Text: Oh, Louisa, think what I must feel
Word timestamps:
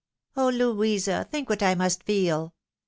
Oh, 0.35 0.49
Louisa, 0.49 1.27
think 1.29 1.47
what 1.47 1.61
I 1.61 1.75
must 1.75 2.01
feel 2.01 2.55